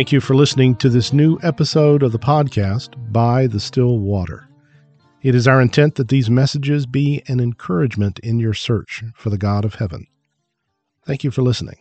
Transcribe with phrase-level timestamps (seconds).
[0.00, 4.48] Thank you for listening to this new episode of the podcast, By the Still Water.
[5.20, 9.36] It is our intent that these messages be an encouragement in your search for the
[9.36, 10.06] God of heaven.
[11.06, 11.76] Thank you for listening.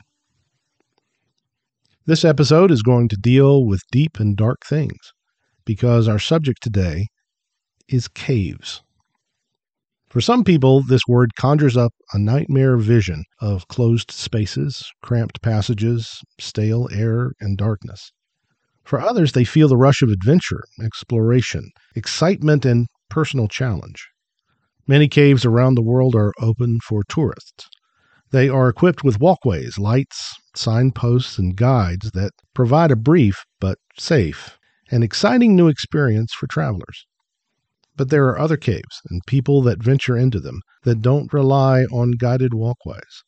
[2.08, 5.14] This episode is going to deal with deep and dark things
[5.64, 7.08] because our subject today
[7.88, 8.84] is caves.
[10.10, 16.22] For some people, this word conjures up a nightmare vision of closed spaces, cramped passages,
[16.40, 18.12] stale air, and darkness.
[18.90, 24.08] For others, they feel the rush of adventure, exploration, excitement, and personal challenge.
[24.88, 27.70] Many caves around the world are open for tourists.
[28.32, 34.58] They are equipped with walkways, lights, signposts, and guides that provide a brief but safe
[34.90, 37.06] and exciting new experience for travelers.
[37.96, 42.14] But there are other caves and people that venture into them that don't rely on
[42.14, 43.24] guided walkways.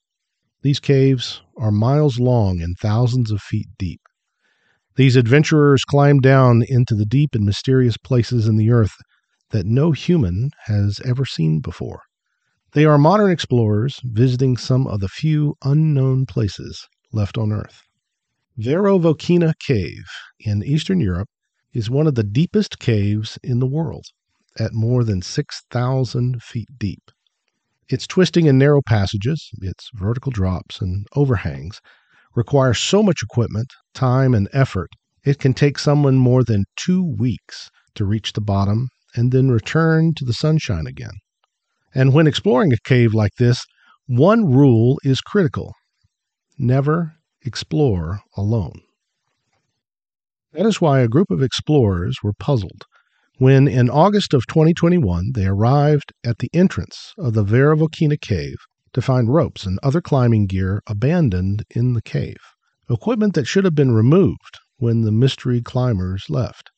[0.63, 4.01] These caves are miles long and thousands of feet deep.
[4.95, 8.95] These adventurers climb down into the deep and mysterious places in the earth
[9.51, 12.01] that no human has ever seen before.
[12.73, 17.81] They are modern explorers visiting some of the few unknown places left on Earth.
[18.57, 20.05] Veryovkina Cave
[20.39, 21.29] in Eastern Europe
[21.73, 24.05] is one of the deepest caves in the world
[24.59, 27.11] at more than 6,000 feet deep.
[27.89, 31.81] Its twisting and narrow passages, its vertical drops and overhangs,
[32.35, 34.89] require so much equipment, time, and effort,
[35.23, 40.13] it can take someone more than two weeks to reach the bottom and then return
[40.15, 41.13] to the sunshine again.
[41.93, 43.65] And when exploring a cave like this,
[44.07, 45.73] one rule is critical
[46.57, 48.81] never explore alone.
[50.53, 52.83] That is why a group of explorers were puzzled
[53.37, 58.57] when in August of 2021 they arrived at the entrance of the Veryovkina cave
[58.93, 62.37] to find ropes and other climbing gear abandoned in the cave,
[62.89, 66.71] equipment that should have been removed when the mystery climbers left.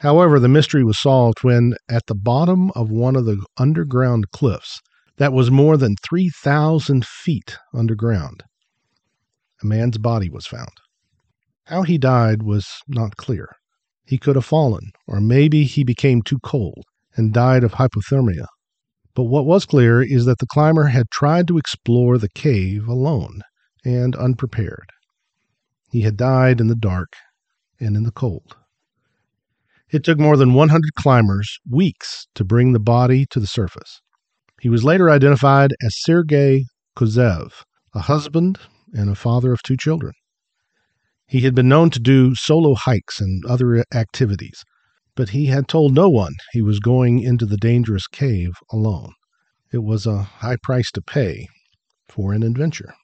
[0.00, 4.80] However, the mystery was solved when, at the bottom of one of the underground cliffs
[5.18, 8.42] that was more than 3,000 feet underground,
[9.62, 10.72] a man's body was found.
[11.66, 13.48] How he died was not clear.
[14.04, 16.84] He could have fallen, or maybe he became too cold
[17.14, 18.46] and died of hypothermia.
[19.14, 23.42] But what was clear is that the climber had tried to explore the cave alone
[23.84, 24.90] and unprepared.
[25.90, 27.12] He had died in the dark
[27.78, 28.56] and in the cold.
[29.90, 34.00] It took more than 100 climbers weeks to bring the body to the surface.
[34.60, 36.64] He was later identified as Sergei
[36.96, 37.64] Kozev,
[37.94, 38.58] a husband
[38.94, 40.14] and a father of two children.
[41.26, 44.64] He had been known to do solo hikes and other activities,
[45.14, 49.12] but he had told no one he was going into the dangerous cave alone.
[49.72, 51.48] It was a high price to pay
[52.08, 52.94] for an adventure.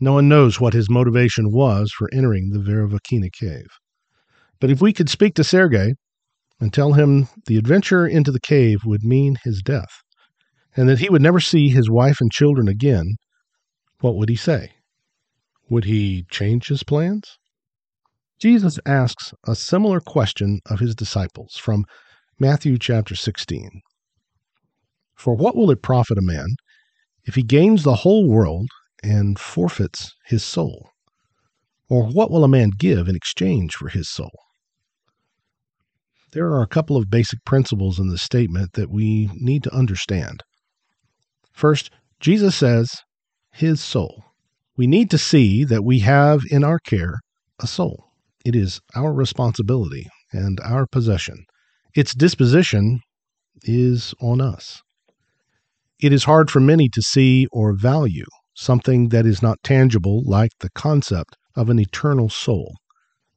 [0.00, 3.68] No one knows what his motivation was for entering the Veryovkina cave.
[4.60, 5.94] But if we could speak to Sergei
[6.60, 10.02] and tell him the adventure into the cave would mean his death,
[10.76, 13.14] and that he would never see his wife and children again,
[14.00, 14.72] what would he say?
[15.68, 17.38] Would he change his plans?
[18.40, 21.84] Jesus asks a similar question of his disciples from
[22.38, 23.80] Matthew chapter 16.
[25.14, 26.46] For what will it profit a man
[27.24, 28.68] if he gains the whole world
[29.02, 30.90] and forfeits his soul?
[31.88, 34.32] Or what will a man give in exchange for his soul?
[36.32, 40.42] There are a couple of basic principles in this statement that we need to understand.
[41.52, 42.90] First, Jesus says,
[43.52, 44.24] his soul
[44.76, 47.20] we need to see that we have in our care
[47.60, 48.10] a soul.
[48.44, 51.46] It is our responsibility and our possession.
[51.94, 53.00] Its disposition
[53.62, 54.82] is on us.
[56.00, 60.50] It is hard for many to see or value something that is not tangible, like
[60.60, 62.74] the concept of an eternal soul.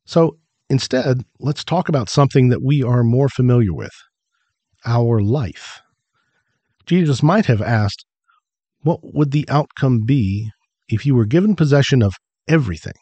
[0.06, 0.38] So
[0.70, 3.94] instead, let's talk about something that we are more familiar with
[4.86, 5.82] our life.
[6.86, 8.06] Jesus might have asked,
[8.82, 10.52] What would the outcome be
[10.90, 12.14] if you were given possession of
[12.48, 12.94] everything,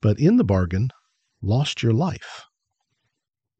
[0.00, 0.88] but in the bargain
[1.42, 2.44] lost your life.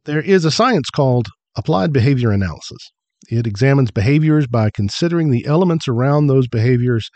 [0.04, 2.90] There is a science called applied behavior analysis.
[3.30, 7.10] It examines behaviors by considering the elements around those behaviors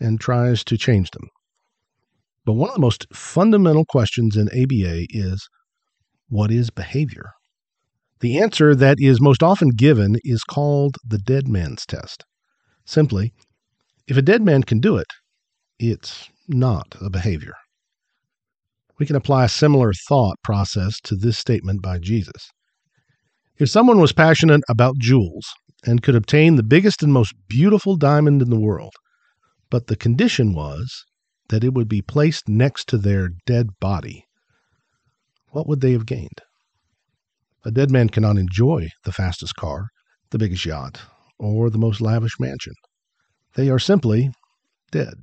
[0.00, 1.28] and tries to change them.
[2.44, 5.48] But one of the most fundamental questions in ABA is
[6.28, 7.30] what is behavior?
[8.20, 12.24] The answer that is most often given is called the dead man's test.
[12.84, 13.32] Simply,
[14.08, 15.08] if a dead man can do it,
[15.78, 17.54] it's not a behavior.
[18.98, 22.50] We can apply a similar thought process to this statement by Jesus.
[23.58, 25.46] If someone was passionate about jewels
[25.84, 28.92] and could obtain the biggest and most beautiful diamond in the world,
[29.70, 31.04] but the condition was
[31.48, 34.24] that it would be placed next to their dead body,
[35.50, 36.40] what would they have gained?
[37.64, 39.88] A dead man cannot enjoy the fastest car,
[40.30, 41.00] the biggest yacht,
[41.38, 42.74] or the most lavish mansion.
[43.54, 44.30] They are simply
[44.90, 45.14] dead.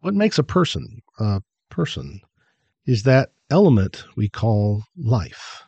[0.00, 1.40] What makes a person a
[1.70, 2.20] person
[2.86, 5.62] is that element we call life,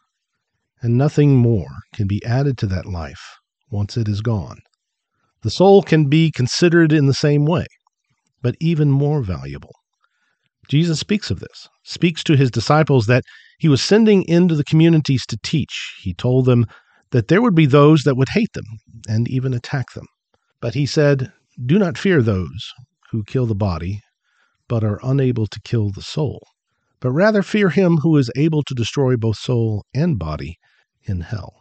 [0.83, 3.39] and nothing more can be added to that life
[3.71, 4.59] once it is gone.
[5.43, 7.67] The soul can be considered in the same way,
[8.43, 9.75] but even more valuable.
[10.69, 13.25] Jesus speaks of this, speaks to his disciples that
[13.59, 15.97] he was sending into the communities to teach.
[16.01, 16.67] He told them
[17.11, 18.65] that there would be those that would hate them
[19.09, 20.07] and even attack them.
[20.61, 21.33] But he said,
[21.65, 22.73] Do not fear those
[23.11, 24.01] who kill the body,
[24.69, 26.47] but are unable to kill the soul,
[27.05, 30.57] but rather fear him who is able to destroy both soul and body
[31.03, 31.53] in hell.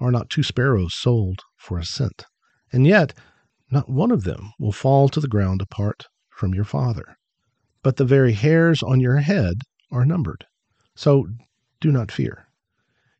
[0.00, 2.24] Are not two sparrows sold for a cent?
[2.72, 3.14] And yet,
[3.70, 7.14] not one of them will fall to the ground apart from your Father.
[7.84, 9.58] But the very hairs on your head
[9.92, 10.44] are numbered.
[10.96, 11.28] So
[11.80, 12.48] do not fear.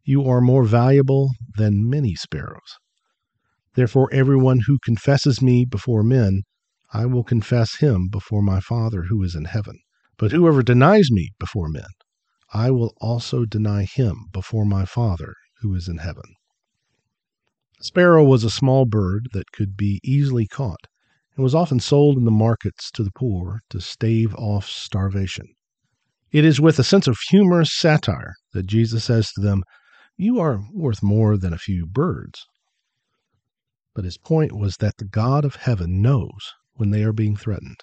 [0.03, 2.81] You are more valuable than many sparrows.
[3.77, 6.43] Therefore, everyone who confesses me before men,
[6.93, 9.79] I will confess him before my Father who is in heaven.
[10.17, 11.89] But whoever denies me before men,
[12.53, 16.35] I will also deny him before my Father who is in heaven.
[17.81, 20.87] A sparrow was a small bird that could be easily caught
[21.35, 25.47] and was often sold in the markets to the poor to stave off starvation.
[26.31, 29.65] It is with a sense of humorous satire that Jesus says to them,
[30.17, 32.47] You are worth more than a few birds.
[33.95, 37.81] But his point was that the God of heaven knows when they are being threatened.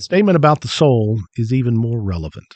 [0.00, 2.54] The statement about the soul is even more relevant.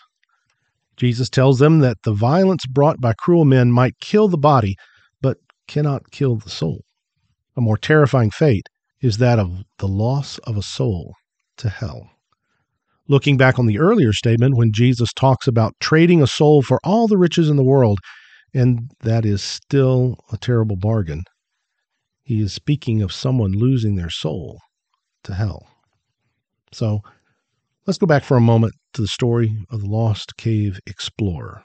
[0.96, 4.76] Jesus tells them that the violence brought by cruel men might kill the body,
[5.20, 5.36] but
[5.68, 6.80] cannot kill the soul.
[7.54, 8.70] A more terrifying fate
[9.02, 11.12] is that of the loss of a soul
[11.58, 12.08] to hell.
[13.08, 17.06] Looking back on the earlier statement, when Jesus talks about trading a soul for all
[17.06, 17.98] the riches in the world,
[18.54, 21.24] and that is still a terrible bargain,
[22.22, 24.60] he is speaking of someone losing their soul
[25.24, 25.66] to hell.
[26.72, 27.02] So
[27.86, 31.62] let's go back for a moment to the story of the lost cave explorer.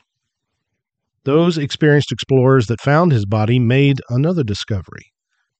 [1.23, 5.11] Those experienced explorers that found his body made another discovery.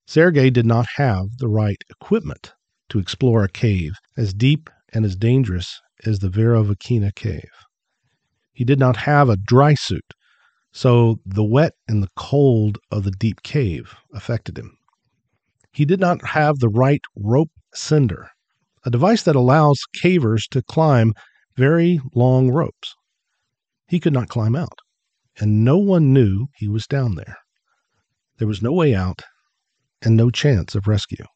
[0.06, 2.52] Sergei did not have the right equipment
[2.88, 7.50] to explore a cave as deep and as dangerous as the Veryovkina cave.
[8.52, 10.12] He did not have a dry suit,
[10.72, 14.76] so the wet and the cold of the deep cave affected him.
[15.72, 18.26] He did not have the right rope ascender,
[18.84, 21.12] a device that allows cavers to climb
[21.56, 22.94] very long ropes.
[23.88, 24.78] He could not climb out,
[25.38, 27.36] and no one knew he was down there.
[28.38, 29.22] There was no way out
[30.02, 31.26] and no chance of rescue.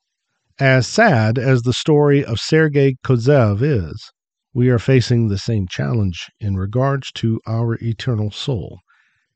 [0.59, 4.11] As sad as the story of Sergei Kozev is,
[4.55, 8.79] we are facing the same challenge in regards to our eternal soul,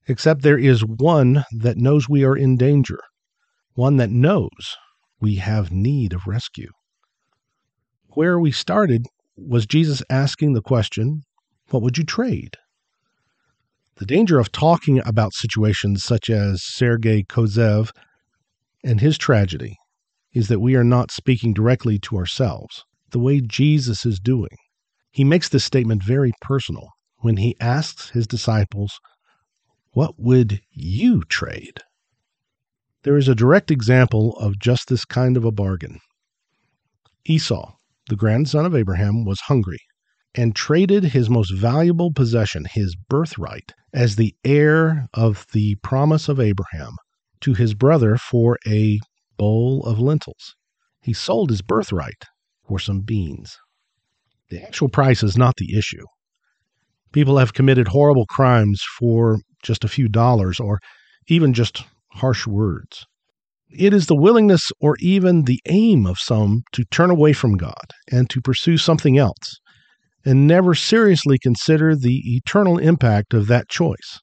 [0.07, 3.01] except there is one that knows we are in danger,
[3.75, 4.77] one that knows
[5.21, 6.71] we have need of rescue.
[8.15, 9.07] Where we started
[9.37, 11.23] was Jesus asking the question,
[11.69, 12.57] What would you trade?
[13.97, 17.91] The danger of talking about situations such as Sergei Kozev
[18.83, 19.77] and his tragedy
[20.33, 24.57] is that we are not speaking directly to ourselves the way Jesus is doing.
[25.11, 29.01] He makes this statement very personal when he asks his disciples,
[29.93, 31.81] What would you trade?
[33.03, 36.01] There is a direct example of just this kind of a bargain.
[37.25, 37.75] Esau,
[38.09, 39.79] the grandson of Abraham, was hungry
[40.35, 46.39] and traded his most valuable possession, his birthright, as the heir of the promise of
[46.39, 46.97] Abraham
[47.41, 48.99] to his brother for a
[49.37, 50.55] bowl of lentils.
[51.01, 52.25] He sold his birthright
[52.67, 53.57] for some beans.
[54.51, 56.05] The actual price is not the issue.
[57.13, 60.79] People have committed horrible crimes for just a few dollars or
[61.29, 63.07] even just harsh words.
[63.71, 67.93] It is the willingness or even the aim of some to turn away from God
[68.11, 69.61] and to pursue something else
[70.25, 74.21] and never seriously consider the eternal impact of that choice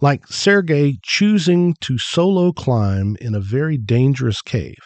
[0.00, 4.78] like Sergei choosing to solo climb in a very dangerous cave.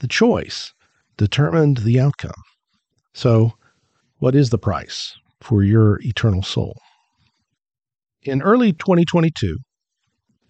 [0.00, 0.72] The choice
[1.16, 2.42] determined the outcome.
[3.14, 3.52] So,
[4.18, 6.76] what is the price for your eternal soul?
[8.22, 9.56] In early 2022,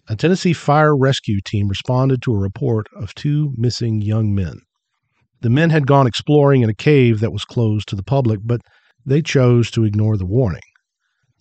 [0.09, 4.61] a Tennessee fire rescue team responded to a report of two missing young men.
[5.41, 8.61] The men had gone exploring in a cave that was closed to the public, but
[9.05, 10.61] they chose to ignore the warning.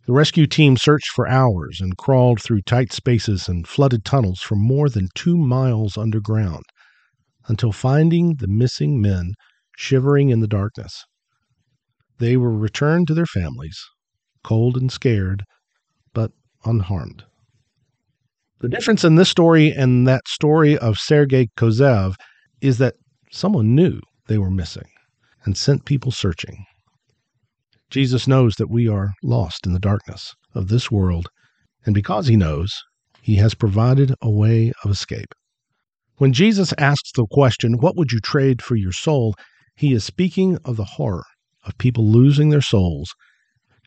[0.07, 4.55] The rescue team searched for hours and crawled through tight spaces and flooded tunnels for
[4.55, 6.65] more than two miles underground
[7.49, 9.35] until finding the missing men
[9.77, 11.05] shivering in the darkness.
[12.19, 13.79] They were returned to their families,
[14.43, 15.45] cold and scared,
[16.13, 16.33] but
[16.65, 17.25] unharmed.
[18.61, 22.15] The difference in this story and that story of Sergei Kozev
[22.63, 22.95] is that
[23.31, 24.89] someone knew they were missing
[25.45, 26.65] and sent people searching.
[27.91, 31.29] Jesus knows that we are lost in the darkness of this world,
[31.85, 32.73] and because he knows,
[33.21, 35.35] he has provided a way of escape.
[36.17, 39.35] When Jesus asks the question, What would you trade for your soul?
[39.77, 41.27] he is speaking of the horror
[41.67, 43.15] of people losing their souls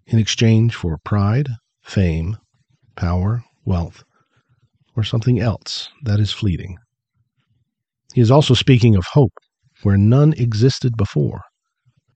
[0.06, 1.50] in exchange for pride,
[1.82, 2.38] fame,
[2.96, 4.04] power, wealth,
[5.00, 6.77] or something else that is fleeting.
[8.13, 9.34] He is also speaking of hope
[9.84, 11.44] where none existed before,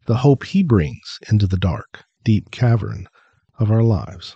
[0.05, 3.07] the hope he brings into the dark, deep cavern
[3.57, 4.35] of our lives.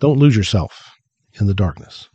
[0.00, 0.90] Don't lose yourself
[1.38, 2.08] in the darkness.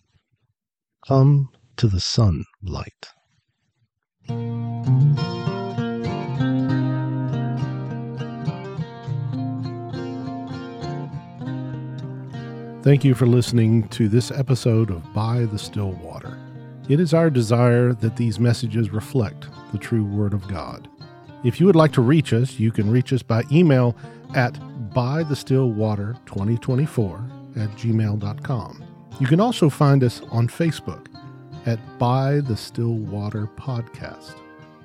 [1.07, 3.13] Come to the sunlight.
[12.83, 16.37] Thank you for listening to this episode of By the Still Water.
[16.89, 20.89] It is our desire that these messages reflect the true Word of God.
[21.45, 23.95] If you would like to reach us, you can reach us by email
[24.35, 24.55] at
[24.93, 28.83] bythestillwater2024 at gmail.com.
[29.17, 31.07] You can also find us on Facebook
[31.65, 34.35] at By the Still Water Podcast.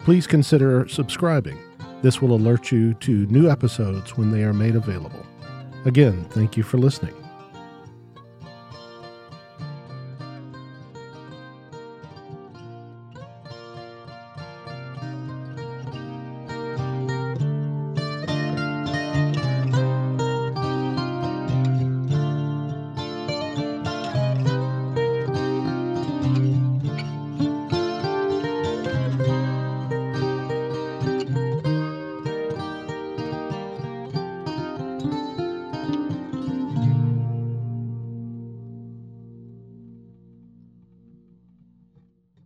[0.05, 1.59] Please consider subscribing.
[2.03, 5.27] This will alert you to new episodes when they are made available.
[5.85, 7.18] Again, thank you for listening.